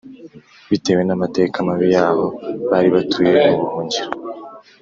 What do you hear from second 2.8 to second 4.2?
batuye mu buhungiro